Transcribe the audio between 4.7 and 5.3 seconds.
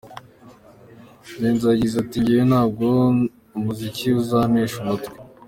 umutwe.